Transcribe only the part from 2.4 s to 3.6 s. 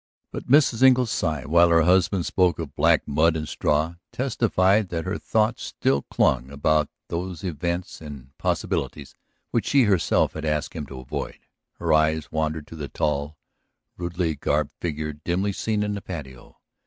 of black mud and